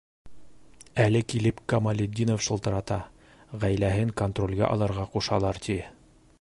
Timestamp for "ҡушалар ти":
5.17-5.81